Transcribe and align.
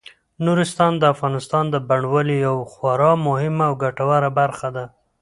نورستان 0.45 0.93
د 0.97 1.03
افغانستان 1.13 1.65
د 1.69 1.75
بڼوالۍ 1.89 2.37
یوه 2.47 2.65
خورا 2.73 3.11
مهمه 3.27 3.63
او 3.69 3.73
ګټوره 3.83 4.29
برخه 4.39 4.67
ده. 4.75 4.85